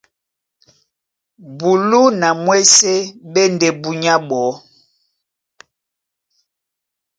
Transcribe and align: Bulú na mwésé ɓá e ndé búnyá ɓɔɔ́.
Bulú 1.57 2.01
na 2.19 2.29
mwésé 2.43 2.93
ɓá 3.31 3.41
e 3.45 3.49
ndé 3.53 3.67
búnyá 3.81 4.13
ɓɔɔ́. 4.27 4.53